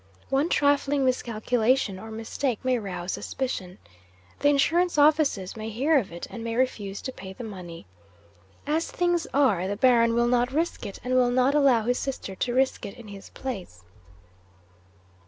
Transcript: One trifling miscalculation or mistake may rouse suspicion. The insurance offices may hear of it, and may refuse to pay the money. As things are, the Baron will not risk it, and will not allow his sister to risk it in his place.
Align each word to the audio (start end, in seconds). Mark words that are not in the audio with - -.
One 0.31 0.49
trifling 0.49 1.05
miscalculation 1.05 1.99
or 1.99 2.09
mistake 2.09 2.65
may 2.65 2.79
rouse 2.79 3.11
suspicion. 3.11 3.77
The 4.39 4.49
insurance 4.49 4.97
offices 4.97 5.55
may 5.55 5.69
hear 5.69 5.95
of 5.99 6.11
it, 6.11 6.25
and 6.31 6.43
may 6.43 6.55
refuse 6.55 7.03
to 7.03 7.11
pay 7.11 7.33
the 7.33 7.43
money. 7.43 7.85
As 8.65 8.89
things 8.89 9.27
are, 9.31 9.67
the 9.67 9.77
Baron 9.77 10.15
will 10.15 10.25
not 10.25 10.51
risk 10.51 10.87
it, 10.87 10.97
and 11.03 11.13
will 11.13 11.29
not 11.29 11.53
allow 11.53 11.83
his 11.83 11.99
sister 11.99 12.33
to 12.33 12.51
risk 12.55 12.83
it 12.83 12.97
in 12.97 13.09
his 13.09 13.29
place. 13.29 13.83